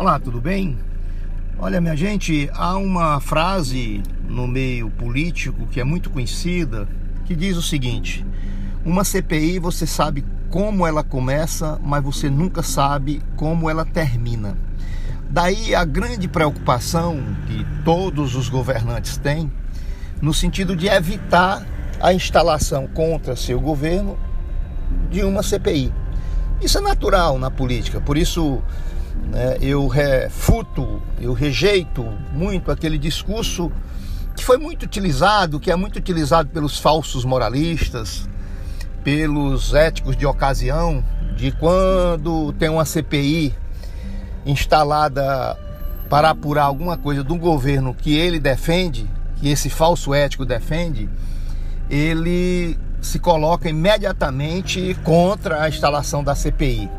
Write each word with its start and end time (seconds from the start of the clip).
Olá, 0.00 0.18
tudo 0.18 0.40
bem? 0.40 0.78
Olha, 1.58 1.78
minha 1.78 1.94
gente, 1.94 2.48
há 2.54 2.74
uma 2.78 3.20
frase 3.20 4.02
no 4.26 4.48
meio 4.48 4.88
político 4.88 5.66
que 5.66 5.78
é 5.78 5.84
muito 5.84 6.08
conhecida 6.08 6.88
que 7.26 7.36
diz 7.36 7.54
o 7.58 7.62
seguinte: 7.62 8.24
uma 8.82 9.04
CPI 9.04 9.58
você 9.58 9.86
sabe 9.86 10.24
como 10.48 10.86
ela 10.86 11.04
começa, 11.04 11.78
mas 11.84 12.02
você 12.02 12.30
nunca 12.30 12.62
sabe 12.62 13.20
como 13.36 13.68
ela 13.68 13.84
termina. 13.84 14.56
Daí 15.28 15.74
a 15.74 15.84
grande 15.84 16.26
preocupação 16.28 17.22
que 17.46 17.66
todos 17.84 18.34
os 18.34 18.48
governantes 18.48 19.18
têm 19.18 19.52
no 20.22 20.32
sentido 20.32 20.74
de 20.74 20.86
evitar 20.86 21.62
a 22.00 22.14
instalação 22.14 22.86
contra 22.86 23.36
seu 23.36 23.60
governo 23.60 24.18
de 25.10 25.22
uma 25.22 25.42
CPI. 25.42 25.92
Isso 26.62 26.78
é 26.78 26.80
natural 26.80 27.38
na 27.38 27.50
política, 27.50 28.00
por 28.00 28.16
isso 28.16 28.62
né, 29.30 29.58
eu 29.60 29.86
refuto, 29.86 31.00
eu 31.20 31.32
rejeito 31.32 32.04
muito 32.32 32.70
aquele 32.70 32.98
discurso 32.98 33.70
que 34.36 34.44
foi 34.44 34.58
muito 34.58 34.84
utilizado, 34.84 35.60
que 35.60 35.70
é 35.70 35.76
muito 35.76 35.96
utilizado 35.96 36.48
pelos 36.48 36.78
falsos 36.78 37.24
moralistas, 37.24 38.28
pelos 39.04 39.74
éticos 39.74 40.16
de 40.16 40.26
ocasião, 40.26 41.04
de 41.36 41.52
quando 41.52 42.52
tem 42.54 42.68
uma 42.68 42.84
CPI 42.84 43.54
instalada 44.44 45.56
para 46.08 46.30
apurar 46.30 46.64
alguma 46.64 46.96
coisa 46.96 47.22
do 47.22 47.36
governo 47.36 47.94
que 47.94 48.16
ele 48.16 48.40
defende, 48.40 49.08
que 49.36 49.48
esse 49.48 49.70
falso 49.70 50.12
ético 50.12 50.44
defende, 50.44 51.08
ele 51.88 52.78
se 53.00 53.18
coloca 53.18 53.68
imediatamente 53.68 54.96
contra 55.04 55.62
a 55.62 55.68
instalação 55.68 56.22
da 56.22 56.34
CPI. 56.34 56.90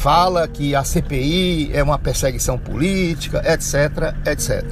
Fala 0.00 0.48
que 0.48 0.74
a 0.74 0.82
CPI 0.82 1.72
é 1.74 1.82
uma 1.82 1.98
perseguição 1.98 2.56
política, 2.58 3.42
etc, 3.44 4.14
etc. 4.24 4.64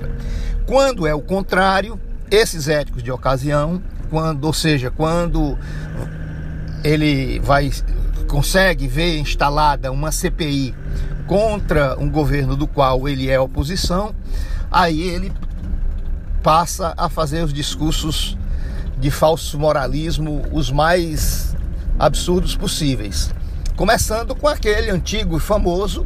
Quando 0.64 1.06
é 1.06 1.12
o 1.12 1.20
contrário, 1.20 2.00
esses 2.30 2.66
éticos 2.66 3.02
de 3.02 3.12
ocasião, 3.12 3.82
quando, 4.08 4.46
ou 4.46 4.54
seja, 4.54 4.90
quando 4.90 5.58
ele 6.82 7.38
vai 7.40 7.70
consegue 8.26 8.88
ver 8.88 9.18
instalada 9.18 9.92
uma 9.92 10.10
CPI 10.10 10.74
contra 11.26 11.94
um 12.00 12.08
governo 12.08 12.56
do 12.56 12.66
qual 12.66 13.06
ele 13.06 13.28
é 13.28 13.38
oposição, 13.38 14.14
aí 14.70 15.02
ele 15.02 15.30
passa 16.42 16.94
a 16.96 17.10
fazer 17.10 17.44
os 17.44 17.52
discursos 17.52 18.34
de 18.98 19.10
falso 19.10 19.58
moralismo 19.58 20.42
os 20.50 20.70
mais 20.70 21.54
absurdos 21.98 22.56
possíveis. 22.56 23.30
Começando 23.78 24.34
com 24.34 24.48
aquele 24.48 24.90
antigo 24.90 25.36
e 25.36 25.40
famoso, 25.40 26.04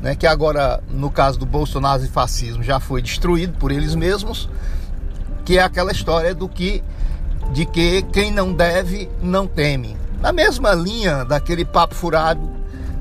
né, 0.00 0.14
que 0.14 0.26
agora, 0.26 0.82
no 0.88 1.10
caso 1.10 1.38
do 1.38 1.44
Bolsonaro 1.44 2.02
e 2.02 2.08
fascismo, 2.08 2.62
já 2.62 2.80
foi 2.80 3.02
destruído 3.02 3.58
por 3.58 3.70
eles 3.70 3.94
mesmos, 3.94 4.48
que 5.44 5.58
é 5.58 5.62
aquela 5.62 5.92
história 5.92 6.34
do 6.34 6.48
que 6.48 6.82
de 7.52 7.66
que 7.66 8.00
quem 8.10 8.32
não 8.32 8.54
deve 8.54 9.10
não 9.20 9.46
teme. 9.46 9.98
Na 10.22 10.32
mesma 10.32 10.72
linha 10.72 11.26
daquele 11.26 11.62
papo 11.62 11.94
furado 11.94 12.50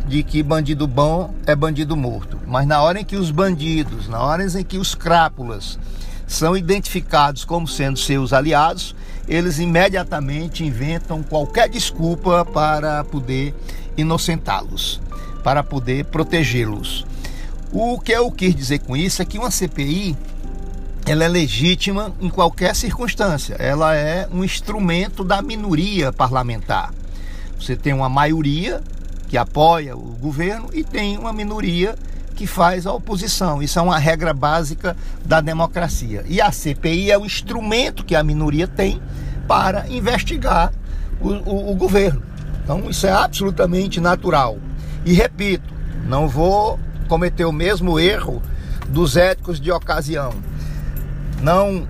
de 0.05 0.21
que 0.21 0.43
bandido 0.43 0.85
bom 0.85 1.33
é 1.45 1.55
bandido 1.55 1.95
morto. 1.95 2.37
Mas 2.45 2.67
na 2.67 2.81
hora 2.81 2.99
em 2.99 3.05
que 3.05 3.15
os 3.15 3.31
bandidos, 3.31 4.09
na 4.09 4.19
hora 4.19 4.43
em 4.43 4.63
que 4.65 4.77
os 4.77 4.93
crápulas 4.93 5.79
são 6.27 6.57
identificados 6.57 7.45
como 7.45 7.69
sendo 7.69 7.97
seus 7.97 8.33
aliados, 8.33 8.93
eles 9.29 9.59
imediatamente 9.59 10.65
inventam 10.65 11.23
qualquer 11.23 11.69
desculpa 11.69 12.43
para 12.43 13.01
poder 13.05 13.55
inocentá-los, 13.97 15.01
para 15.43 15.63
poder 15.63 16.05
protegê-los. 16.05 17.05
O 17.71 17.99
que 17.99 18.11
eu 18.11 18.31
quis 18.31 18.55
dizer 18.55 18.79
com 18.79 18.95
isso 18.95 19.21
é 19.21 19.25
que 19.25 19.37
uma 19.37 19.49
CPI 19.49 20.15
ela 21.05 21.25
é 21.25 21.27
legítima 21.27 22.13
em 22.21 22.29
qualquer 22.29 22.75
circunstância. 22.75 23.55
Ela 23.55 23.95
é 23.95 24.27
um 24.31 24.43
instrumento 24.43 25.23
da 25.23 25.41
minoria 25.41 26.13
parlamentar. 26.13 26.93
Você 27.59 27.75
tem 27.75 27.93
uma 27.93 28.07
maioria 28.07 28.81
que 29.27 29.37
apoia 29.37 29.95
o 29.95 30.15
governo 30.19 30.69
e 30.73 30.83
tem 30.83 31.17
uma 31.17 31.33
minoria 31.33 31.95
que 32.35 32.47
faz 32.47 32.85
a 32.85 32.93
oposição. 32.93 33.61
Isso 33.61 33.79
é 33.79 33.81
uma 33.81 33.97
regra 33.97 34.33
básica 34.33 34.95
da 35.25 35.41
democracia. 35.41 36.23
E 36.27 36.39
a 36.39 36.51
CPI 36.51 37.11
é 37.11 37.17
o 37.17 37.25
instrumento 37.25 38.03
que 38.03 38.15
a 38.15 38.23
minoria 38.23 38.67
tem 38.67 39.01
para 39.47 39.87
investigar 39.89 40.71
o, 41.19 41.29
o, 41.29 41.71
o 41.71 41.75
governo. 41.75 42.21
Então 42.63 42.89
isso 42.89 43.05
é 43.05 43.11
absolutamente 43.11 43.99
natural. 43.99 44.57
E 45.05 45.13
repito, 45.13 45.73
não 46.05 46.27
vou 46.27 46.79
cometer 47.07 47.45
o 47.45 47.51
mesmo 47.51 47.99
erro 47.99 48.41
dos 48.87 49.17
éticos 49.17 49.59
de 49.59 49.71
ocasião. 49.71 50.33
Não 51.41 51.87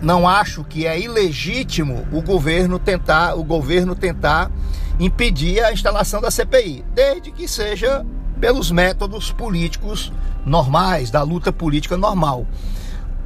não 0.00 0.28
acho 0.28 0.62
que 0.62 0.86
é 0.86 0.98
ilegítimo 0.98 2.06
o 2.12 2.22
governo 2.22 2.78
tentar 2.78 3.34
o 3.34 3.42
governo 3.42 3.96
tentar 3.96 4.50
impedir 4.98 5.62
a 5.62 5.72
instalação 5.72 6.20
da 6.20 6.30
CPI, 6.30 6.84
desde 6.94 7.32
que 7.32 7.48
seja 7.48 8.06
pelos 8.40 8.70
métodos 8.70 9.32
políticos 9.32 10.12
normais, 10.46 11.10
da 11.10 11.22
luta 11.22 11.52
política 11.52 11.96
normal. 11.96 12.46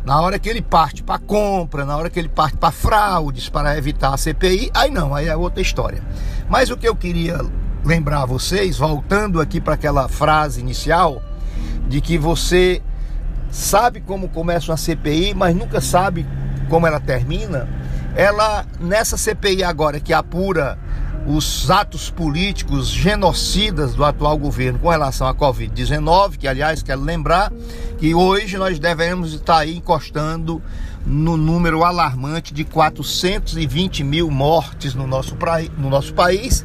Na 0.04 0.20
hora 0.20 0.38
que 0.38 0.48
ele 0.48 0.60
parte 0.60 1.02
para 1.02 1.18
compra, 1.18 1.84
na 1.84 1.96
hora 1.96 2.10
que 2.10 2.18
ele 2.18 2.28
parte 2.28 2.56
para 2.56 2.72
fraudes 2.72 3.48
para 3.48 3.76
evitar 3.76 4.12
a 4.12 4.16
CPI, 4.16 4.70
aí 4.74 4.90
não, 4.90 5.14
aí 5.14 5.28
é 5.28 5.36
outra 5.36 5.62
história. 5.62 6.02
Mas 6.48 6.70
o 6.70 6.76
que 6.76 6.88
eu 6.88 6.96
queria 6.96 7.38
lembrar 7.84 8.22
a 8.22 8.26
vocês, 8.26 8.78
voltando 8.78 9.40
aqui 9.40 9.60
para 9.60 9.74
aquela 9.74 10.08
frase 10.08 10.60
inicial, 10.60 11.22
de 11.88 12.00
que 12.00 12.18
você 12.18 12.82
sabe 13.50 14.00
como 14.00 14.28
começa 14.28 14.72
uma 14.72 14.76
CPI, 14.76 15.34
mas 15.34 15.54
nunca 15.54 15.80
sabe 15.80 16.26
como 16.68 16.86
ela 16.86 16.98
termina. 16.98 17.68
Ela, 18.16 18.66
nessa 18.80 19.16
CPI 19.16 19.62
agora 19.62 20.00
que 20.00 20.12
apura 20.12 20.78
os 21.26 21.70
atos 21.70 22.10
políticos 22.10 22.88
genocidas 22.88 23.94
do 23.94 24.04
atual 24.04 24.36
governo 24.36 24.78
com 24.78 24.88
relação 24.88 25.26
à 25.26 25.34
Covid-19, 25.34 26.36
que 26.36 26.48
aliás 26.48 26.82
quero 26.82 27.00
lembrar 27.00 27.52
que 27.98 28.14
hoje 28.14 28.58
nós 28.58 28.78
devemos 28.78 29.32
estar 29.32 29.58
aí 29.58 29.76
encostando 29.76 30.60
no 31.06 31.36
número 31.36 31.84
alarmante 31.84 32.52
de 32.52 32.64
420 32.64 34.02
mil 34.02 34.30
mortes 34.30 34.94
no 34.94 35.06
nosso, 35.06 35.36
no 35.78 35.88
nosso 35.88 36.12
país 36.12 36.64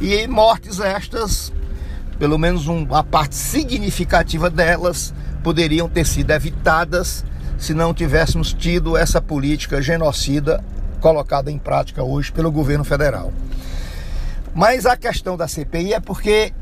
e 0.00 0.26
mortes 0.26 0.80
estas, 0.80 1.52
pelo 2.18 2.38
menos 2.38 2.66
uma 2.66 3.02
parte 3.02 3.34
significativa 3.34 4.50
delas, 4.50 5.14
poderiam 5.42 5.88
ter 5.88 6.06
sido 6.06 6.30
evitadas 6.30 7.24
se 7.56 7.72
não 7.72 7.94
tivéssemos 7.94 8.52
tido 8.52 8.96
essa 8.96 9.20
política 9.20 9.80
genocida 9.80 10.62
colocada 11.00 11.50
em 11.50 11.58
prática 11.58 12.02
hoje 12.02 12.32
pelo 12.32 12.50
governo 12.50 12.84
federal. 12.84 13.32
Mas 14.54 14.86
a 14.86 14.96
questão 14.96 15.36
da 15.36 15.48
CPI 15.48 15.94
é 15.94 16.00
porque 16.00 16.52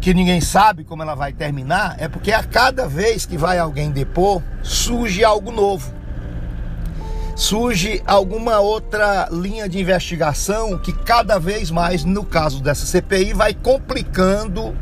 que 0.00 0.14
ninguém 0.14 0.40
sabe 0.40 0.84
como 0.84 1.02
ela 1.02 1.14
vai 1.14 1.32
terminar, 1.32 1.96
é 1.98 2.08
porque 2.08 2.32
a 2.32 2.42
cada 2.42 2.86
vez 2.86 3.26
que 3.26 3.36
vai 3.36 3.58
alguém 3.58 3.90
depor, 3.90 4.40
surge 4.62 5.24
algo 5.24 5.50
novo. 5.50 5.92
Surge 7.34 8.02
alguma 8.06 8.60
outra 8.60 9.28
linha 9.30 9.68
de 9.68 9.80
investigação 9.80 10.78
que 10.78 10.92
cada 10.92 11.38
vez 11.38 11.70
mais, 11.70 12.04
no 12.04 12.24
caso 12.24 12.62
dessa 12.62 12.86
CPI, 12.86 13.32
vai 13.32 13.54
complicando 13.54 14.76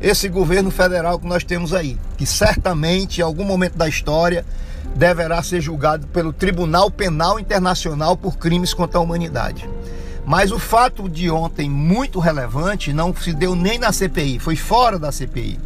esse 0.00 0.28
governo 0.28 0.70
federal 0.70 1.18
que 1.18 1.26
nós 1.26 1.42
temos 1.42 1.74
aí, 1.74 1.98
que 2.16 2.24
certamente 2.24 3.18
em 3.18 3.24
algum 3.24 3.44
momento 3.44 3.76
da 3.76 3.88
história 3.88 4.44
deverá 4.94 5.42
ser 5.42 5.60
julgado 5.60 6.06
pelo 6.08 6.32
Tribunal 6.32 6.90
Penal 6.90 7.40
Internacional 7.40 8.16
por 8.16 8.36
crimes 8.36 8.72
contra 8.72 8.98
a 8.98 9.02
humanidade. 9.02 9.68
Mas 10.28 10.52
o 10.52 10.58
fato 10.58 11.08
de 11.08 11.30
ontem, 11.30 11.70
muito 11.70 12.20
relevante, 12.20 12.92
não 12.92 13.16
se 13.16 13.32
deu 13.32 13.56
nem 13.56 13.78
na 13.78 13.90
CPI, 13.90 14.38
foi 14.38 14.56
fora 14.56 14.98
da 14.98 15.10
CPI. 15.10 15.58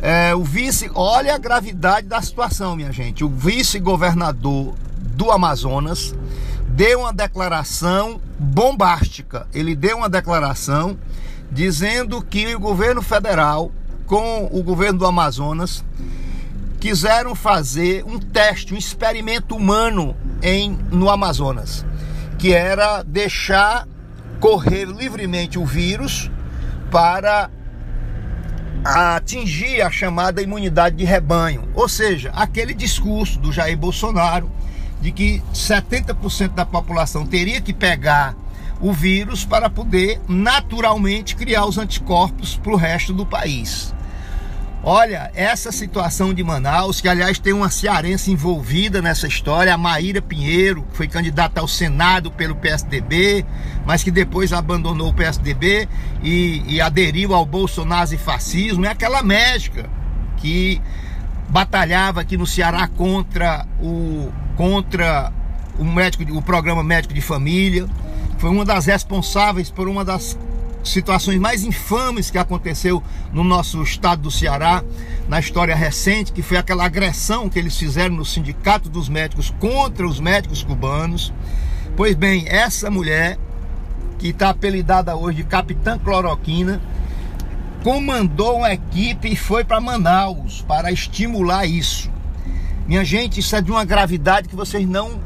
É, 0.00 0.32
o 0.36 0.44
vice, 0.44 0.88
olha 0.94 1.34
a 1.34 1.38
gravidade 1.38 2.06
da 2.06 2.22
situação, 2.22 2.76
minha 2.76 2.92
gente. 2.92 3.24
O 3.24 3.28
vice-governador 3.28 4.74
do 4.96 5.32
Amazonas 5.32 6.14
deu 6.68 7.00
uma 7.00 7.12
declaração 7.12 8.20
bombástica. 8.38 9.48
Ele 9.52 9.74
deu 9.74 9.96
uma 9.96 10.08
declaração 10.08 10.96
dizendo 11.50 12.22
que 12.22 12.54
o 12.54 12.60
governo 12.60 13.02
federal, 13.02 13.72
com 14.06 14.48
o 14.52 14.62
governo 14.62 15.00
do 15.00 15.06
Amazonas, 15.06 15.84
quiseram 16.78 17.34
fazer 17.34 18.04
um 18.04 18.20
teste, 18.20 18.74
um 18.74 18.78
experimento 18.78 19.56
humano 19.56 20.14
em, 20.40 20.78
no 20.92 21.10
Amazonas 21.10 21.84
que 22.42 22.52
era 22.52 23.04
deixar 23.04 23.86
correr 24.40 24.84
livremente 24.84 25.60
o 25.60 25.64
vírus 25.64 26.28
para 26.90 27.48
atingir 28.84 29.80
a 29.80 29.88
chamada 29.92 30.42
imunidade 30.42 30.96
de 30.96 31.04
rebanho, 31.04 31.68
ou 31.72 31.88
seja, 31.88 32.32
aquele 32.34 32.74
discurso 32.74 33.38
do 33.38 33.52
Jair 33.52 33.78
Bolsonaro 33.78 34.50
de 35.00 35.12
que 35.12 35.40
70% 35.54 36.54
da 36.54 36.66
população 36.66 37.24
teria 37.24 37.60
que 37.60 37.72
pegar 37.72 38.34
o 38.80 38.92
vírus 38.92 39.44
para 39.44 39.70
poder 39.70 40.20
naturalmente 40.26 41.36
criar 41.36 41.64
os 41.64 41.78
anticorpos 41.78 42.56
para 42.56 42.72
o 42.72 42.76
resto 42.76 43.12
do 43.12 43.24
país. 43.24 43.94
Olha, 44.84 45.30
essa 45.36 45.70
situação 45.70 46.34
de 46.34 46.42
Manaus, 46.42 47.00
que 47.00 47.06
aliás 47.06 47.38
tem 47.38 47.52
uma 47.52 47.70
cearense 47.70 48.32
envolvida 48.32 49.00
nessa 49.00 49.28
história, 49.28 49.72
a 49.72 49.78
Maíra 49.78 50.20
Pinheiro, 50.20 50.82
que 50.82 50.96
foi 50.96 51.06
candidata 51.06 51.60
ao 51.60 51.68
Senado 51.68 52.32
pelo 52.32 52.56
PSDB, 52.56 53.46
mas 53.86 54.02
que 54.02 54.10
depois 54.10 54.52
abandonou 54.52 55.10
o 55.10 55.14
PSDB 55.14 55.88
e, 56.20 56.64
e 56.66 56.80
aderiu 56.80 57.32
ao 57.32 57.46
Bolsonaro 57.46 58.12
e 58.12 58.18
fascismo, 58.18 58.84
é 58.84 58.88
aquela 58.88 59.22
médica 59.22 59.88
que 60.38 60.82
batalhava 61.48 62.20
aqui 62.20 62.36
no 62.36 62.46
Ceará 62.46 62.88
contra 62.88 63.64
o 63.80 64.32
contra 64.56 65.32
o 65.78 65.84
médico, 65.84 66.24
o 66.36 66.42
programa 66.42 66.82
médico 66.82 67.14
de 67.14 67.20
família, 67.20 67.86
foi 68.36 68.50
uma 68.50 68.64
das 68.64 68.86
responsáveis 68.86 69.70
por 69.70 69.88
uma 69.88 70.04
das 70.04 70.36
situações 70.82 71.38
mais 71.38 71.62
infames 71.62 72.30
que 72.30 72.38
aconteceu 72.38 73.02
no 73.32 73.44
nosso 73.44 73.82
estado 73.82 74.22
do 74.22 74.30
Ceará, 74.30 74.82
na 75.28 75.38
história 75.38 75.74
recente, 75.74 76.32
que 76.32 76.42
foi 76.42 76.56
aquela 76.56 76.84
agressão 76.84 77.48
que 77.48 77.58
eles 77.58 77.76
fizeram 77.76 78.16
no 78.16 78.24
Sindicato 78.24 78.88
dos 78.88 79.08
Médicos 79.08 79.52
contra 79.60 80.06
os 80.06 80.18
médicos 80.18 80.62
cubanos. 80.62 81.32
Pois 81.96 82.14
bem, 82.14 82.44
essa 82.48 82.90
mulher, 82.90 83.38
que 84.18 84.28
está 84.28 84.50
apelidada 84.50 85.14
hoje 85.14 85.38
de 85.38 85.44
Capitã 85.44 85.98
Cloroquina, 85.98 86.80
comandou 87.82 88.58
uma 88.58 88.72
equipe 88.72 89.32
e 89.32 89.36
foi 89.36 89.64
para 89.64 89.80
Manaus 89.80 90.62
para 90.66 90.92
estimular 90.92 91.66
isso. 91.66 92.10
Minha 92.86 93.04
gente, 93.04 93.40
isso 93.40 93.54
é 93.54 93.60
de 93.60 93.70
uma 93.70 93.84
gravidade 93.84 94.48
que 94.48 94.56
vocês 94.56 94.86
não 94.86 95.20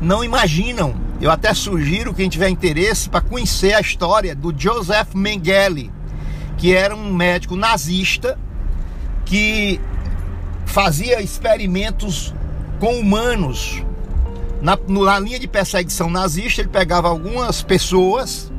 não 0.00 0.24
imaginam. 0.24 0.94
Eu 1.20 1.30
até 1.30 1.52
sugiro 1.52 2.14
quem 2.14 2.30
tiver 2.30 2.48
interesse 2.48 3.10
para 3.10 3.20
conhecer 3.20 3.74
a 3.74 3.80
história 3.80 4.34
do 4.34 4.54
Joseph 4.56 5.14
Mengele, 5.14 5.92
que 6.56 6.74
era 6.74 6.96
um 6.96 7.12
médico 7.12 7.54
nazista 7.54 8.38
que 9.26 9.78
fazia 10.64 11.20
experimentos 11.20 12.34
com 12.78 12.98
humanos. 12.98 13.82
Na, 14.62 14.78
na 14.88 15.18
linha 15.18 15.38
de 15.38 15.46
perseguição 15.46 16.08
nazista, 16.08 16.62
ele 16.62 16.70
pegava 16.70 17.08
algumas 17.08 17.62
pessoas, 17.62 18.50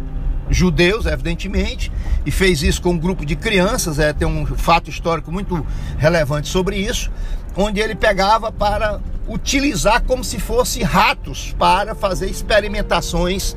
judeus, 0.50 1.08
evidentemente, 1.08 1.92
e 2.26 2.30
fez 2.30 2.62
isso 2.62 2.82
com 2.82 2.92
um 2.92 2.98
grupo 2.98 3.26
de 3.26 3.36
crianças. 3.36 3.98
É, 3.98 4.14
tem 4.14 4.28
um 4.28 4.46
fato 4.46 4.88
histórico 4.88 5.32
muito 5.32 5.66
relevante 5.98 6.48
sobre 6.48 6.78
isso, 6.78 7.10
onde 7.56 7.80
ele 7.80 7.96
pegava 7.96 8.52
para 8.52 9.00
utilizar 9.28 10.04
como 10.04 10.24
se 10.24 10.40
fosse 10.40 10.84
ratos 10.84 11.56
para 11.58 11.96
fazer 11.96 12.30
experimentações 12.30 13.56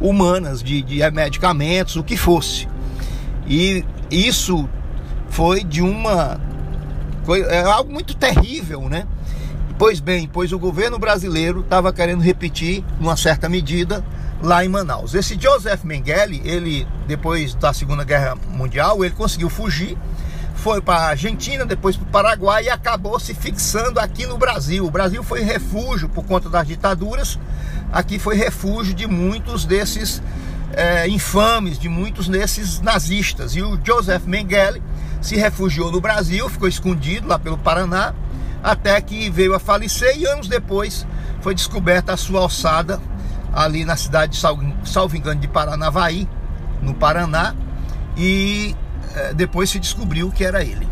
humanas 0.00 0.62
de, 0.62 0.82
de 0.82 1.10
medicamentos, 1.10 1.96
o 1.96 2.04
que 2.04 2.16
fosse. 2.16 2.68
E 3.46 3.84
isso 4.10 4.68
foi 5.28 5.62
de 5.64 5.82
uma. 5.82 6.40
É 7.48 7.62
algo 7.62 7.92
muito 7.92 8.14
terrível, 8.14 8.88
né? 8.88 9.06
Pois 9.78 10.00
bem, 10.00 10.28
pois 10.32 10.52
o 10.52 10.58
governo 10.58 10.98
brasileiro 10.98 11.60
estava 11.60 11.92
querendo 11.92 12.22
repetir, 12.22 12.84
numa 12.98 13.16
certa 13.16 13.48
medida, 13.48 14.04
lá 14.42 14.64
em 14.64 14.68
Manaus. 14.68 15.14
Esse 15.14 15.38
Joseph 15.38 15.84
Mengele, 15.84 16.40
ele, 16.44 16.86
depois 17.06 17.54
da 17.54 17.72
Segunda 17.72 18.04
Guerra 18.04 18.36
Mundial, 18.48 19.04
ele 19.04 19.14
conseguiu 19.14 19.50
fugir 19.50 19.96
foi 20.66 20.80
para 20.80 20.98
a 20.98 21.08
Argentina, 21.10 21.64
depois 21.64 21.96
para 21.96 22.08
o 22.08 22.10
Paraguai 22.10 22.64
e 22.64 22.68
acabou 22.68 23.20
se 23.20 23.32
fixando 23.32 24.00
aqui 24.00 24.26
no 24.26 24.36
Brasil. 24.36 24.84
O 24.84 24.90
Brasil 24.90 25.22
foi 25.22 25.40
refúgio 25.42 26.08
por 26.08 26.24
conta 26.24 26.50
das 26.50 26.66
ditaduras, 26.66 27.38
aqui 27.92 28.18
foi 28.18 28.34
refúgio 28.34 28.92
de 28.92 29.06
muitos 29.06 29.64
desses 29.64 30.20
é, 30.72 31.08
infames, 31.08 31.78
de 31.78 31.88
muitos 31.88 32.26
desses 32.26 32.80
nazistas. 32.80 33.54
E 33.54 33.62
o 33.62 33.78
Joseph 33.80 34.24
Mengele 34.26 34.82
se 35.22 35.36
refugiou 35.36 35.92
no 35.92 36.00
Brasil, 36.00 36.48
ficou 36.48 36.66
escondido 36.66 37.28
lá 37.28 37.38
pelo 37.38 37.56
Paraná, 37.56 38.12
até 38.60 39.00
que 39.00 39.30
veio 39.30 39.54
a 39.54 39.60
falecer 39.60 40.18
e 40.18 40.26
anos 40.26 40.48
depois 40.48 41.06
foi 41.42 41.54
descoberta 41.54 42.12
a 42.12 42.16
sua 42.16 42.40
alçada 42.40 43.00
ali 43.52 43.84
na 43.84 43.94
cidade 43.94 44.32
de 44.32 44.88
salvo 44.90 45.16
engano 45.16 45.40
de 45.40 45.46
Paranavaí, 45.46 46.28
no 46.82 46.92
Paraná, 46.92 47.54
e 48.16 48.74
depois 49.34 49.70
se 49.70 49.78
descobriu 49.78 50.30
que 50.30 50.44
era 50.44 50.62
ele. 50.62 50.88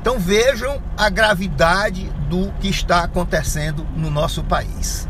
Então 0.00 0.18
vejam 0.18 0.82
a 0.96 1.08
gravidade 1.08 2.12
do 2.28 2.52
que 2.60 2.68
está 2.68 3.04
acontecendo 3.04 3.86
no 3.96 4.10
nosso 4.10 4.44
país. 4.44 5.08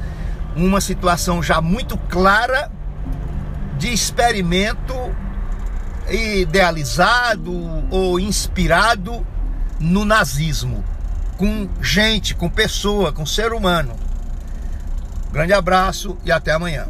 Uma 0.55 0.81
situação 0.81 1.43
já 1.43 1.61
muito 1.61 1.99
clara 1.99 2.71
de 3.77 3.93
experimento 3.93 4.95
idealizado 6.09 7.53
ou 7.91 8.21
inspirado 8.21 9.27
no 9.81 10.05
nazismo, 10.05 10.85
com 11.37 11.69
gente, 11.81 12.35
com 12.35 12.49
pessoa, 12.49 13.13
com 13.13 13.27
ser 13.27 13.53
humano. 13.53 13.97
Grande 15.33 15.53
abraço 15.53 16.17
e 16.25 16.31
até 16.31 16.53
amanhã. 16.53 16.87